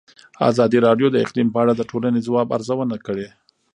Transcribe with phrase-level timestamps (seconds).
[0.49, 3.27] ازادي راډیو د اقلیم په اړه د ټولنې د ځواب ارزونه کړې.